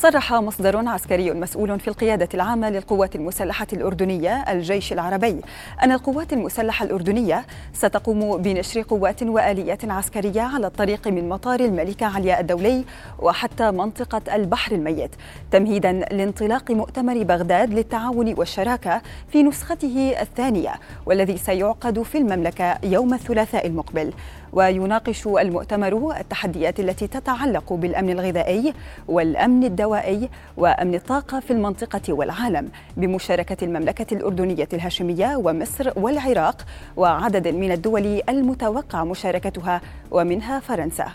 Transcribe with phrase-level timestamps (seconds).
[0.00, 5.40] صرح مصدر عسكري مسؤول في القيادة العامة للقوات المسلحة الأردنية الجيش العربي
[5.82, 12.40] أن القوات المسلحة الأردنية ستقوم بنشر قوات وآليات عسكرية على الطريق من مطار الملكة علياء
[12.40, 12.84] الدولي
[13.18, 15.10] وحتى منطقة البحر الميت
[15.50, 20.74] تمهيدا لانطلاق مؤتمر بغداد للتعاون والشراكة في نسخته الثانية
[21.06, 24.12] والذي سيعقد في المملكة يوم الثلاثاء المقبل.
[24.52, 28.74] ويناقش المؤتمر التحديات التي تتعلق بالأمن الغذائي
[29.08, 36.64] والأمن الدوائي وأمن الطاقة في المنطقة والعالم بمشاركة المملكة الأردنية الهاشمية ومصر والعراق
[36.96, 41.08] وعدد من الدول المتوقع مشاركتها ومنها فرنسا.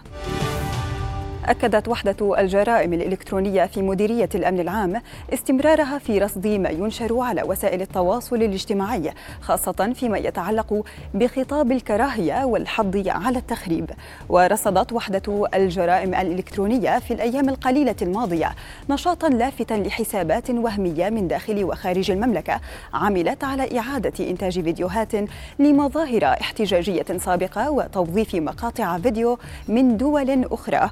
[1.46, 5.02] أكدت وحدة الجرائم الإلكترونية في مديرية الأمن العام
[5.34, 13.04] استمرارها في رصد ما ينشر على وسائل التواصل الاجتماعي خاصة فيما يتعلق بخطاب الكراهية والحض
[13.08, 13.92] على التخريب.
[14.30, 18.56] ورصدت وحدة الجرائم الإلكترونية في الأيام القليلة الماضية
[18.90, 22.60] نشاطا لافتا لحسابات وهمية من داخل وخارج المملكة
[22.94, 25.12] عملت على إعادة إنتاج فيديوهات
[25.60, 30.90] لمظاهر احتجاجية سابقة وتوظيف مقاطع فيديو من دول أخرى.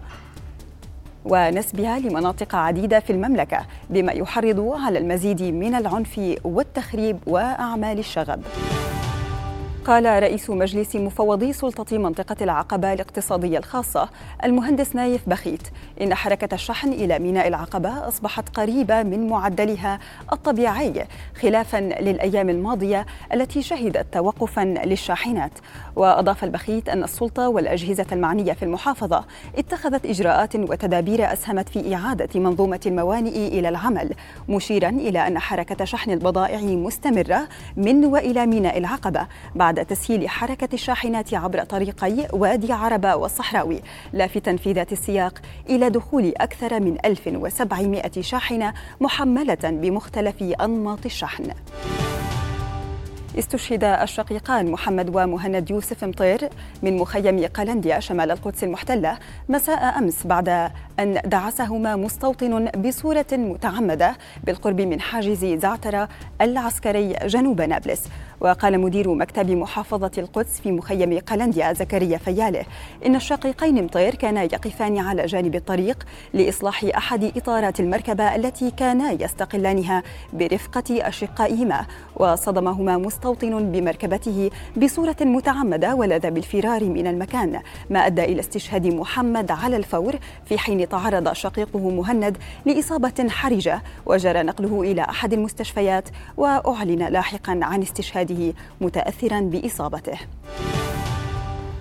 [1.25, 8.41] ونسبها لمناطق عديدة في المملكة بما يحرض على المزيد من العنف والتخريب وأعمال الشغب.
[9.85, 14.09] قال رئيس مجلس مفوضي سلطة منطقة العقبة الاقتصادية الخاصة
[14.43, 15.61] المهندس نايف بخيت.
[16.01, 19.99] إن حركة الشحن إلى ميناء العقبة أصبحت قريبة من معدلها
[20.33, 21.07] الطبيعي
[21.41, 25.51] خلافا للأيام الماضية التي شهدت توقفا للشاحنات.
[25.95, 29.25] وأضاف البخيت أن السلطة والأجهزة المعنية في المحافظة
[29.57, 34.09] اتخذت إجراءات وتدابير أسهمت في إعادة منظومة الموانئ إلى العمل
[34.49, 40.69] مشيرا إلى أن حركة شحن البضائع مستمرة من وإلى ميناء العقبة بعد بعد تسهيل حركة
[40.73, 43.81] الشاحنات عبر طريقي وادي عربة والصحراوي
[44.13, 51.51] لافتا في ذات السياق إلى دخول أكثر من 1700 شاحنة محملة بمختلف أنماط الشحن.
[53.39, 56.49] استشهد الشقيقان محمد ومهند يوسف مطير
[56.83, 59.17] من مخيم قلنديا شمال القدس المحتلة
[59.49, 60.49] مساء أمس بعد
[60.99, 66.09] أن دعسهما مستوطن بصورة متعمدة بالقرب من حاجز زعترة
[66.41, 68.03] العسكري جنوب نابلس
[68.41, 72.65] وقال مدير مكتب محافظة القدس في مخيم قلنديا زكريا فياله
[73.05, 76.03] إن الشقيقين مطير كانا يقفان على جانب الطريق
[76.33, 80.03] لإصلاح أحد إطارات المركبة التي كانا يستقلانها
[80.33, 81.85] برفقة أشقائهما
[82.15, 87.59] وصدمهما مستوطن بمركبته بصورة متعمدة ولذ بالفرار من المكان
[87.89, 90.15] ما أدى إلى استشهاد محمد على الفور
[90.45, 97.81] في حين تعرض شقيقه مهند لإصابة حرجة وجرى نقله إلى أحد المستشفيات وأعلن لاحقا عن
[98.31, 100.17] استشهاده متأثرا بإصابته.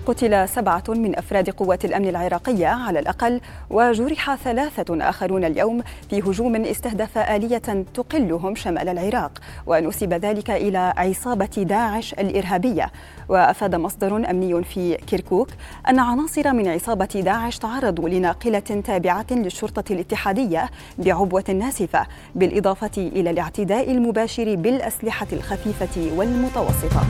[0.05, 6.55] قتل سبعة من أفراد قوات الأمن العراقية على الأقل وجرح ثلاثة آخرون اليوم في هجوم
[6.55, 9.31] استهدف آلية تقلهم شمال العراق
[9.67, 12.91] ونسب ذلك إلى عصابة داعش الإرهابية.
[13.29, 15.47] وأفاد مصدر أمني في كيركوك
[15.89, 23.91] أن عناصر من عصابة داعش تعرضوا لناقلة تابعة للشرطة الاتحادية بعبوة ناسفة بالإضافة إلى الاعتداء
[23.91, 27.01] المباشر بالأسلحة الخفيفة والمتوسطة.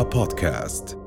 [0.00, 0.99] رؤيا بودكاست